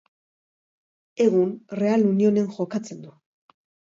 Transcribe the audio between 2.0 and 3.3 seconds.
Union-en jokatzen du.